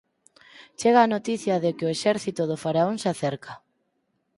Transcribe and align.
Chega 0.79 0.99
a 1.03 1.11
noticia 1.15 1.55
de 1.63 1.71
que 1.77 1.85
o 1.87 1.93
exército 1.97 2.41
do 2.49 2.57
Faraón 2.63 2.95
se 3.01 3.09
acerca. 3.13 3.53